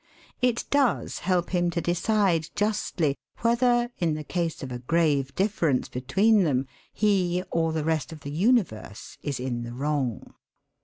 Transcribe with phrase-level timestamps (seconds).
[0.41, 5.87] It does help him to decide justly whether, in the case of a grave difference
[5.89, 10.33] between them, he, or the rest of the universe, is in the wrong.